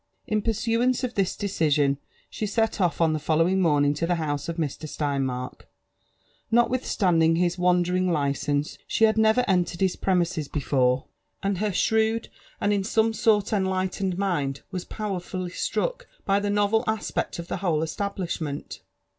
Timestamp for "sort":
13.15-13.45